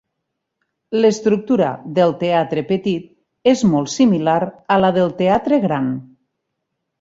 [1.01, 1.67] L'estructura
[1.97, 4.39] del Teatre petit és molt similar
[4.77, 5.93] a la del Teatre gran.